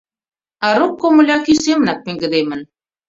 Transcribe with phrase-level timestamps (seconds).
[0.65, 2.61] А рок комыля кӱ семынак пеҥгыдемын.